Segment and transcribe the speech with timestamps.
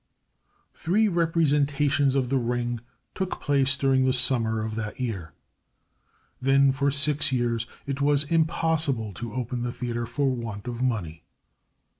[0.73, 2.81] Three representations of the Ring
[3.13, 5.33] took place during the summer of that year.
[6.41, 11.23] Then for six years it was impossible to open the theater for want of money.